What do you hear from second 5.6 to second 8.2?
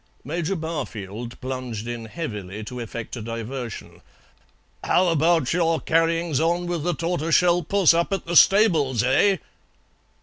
carryings on with the tortoiseshell puss up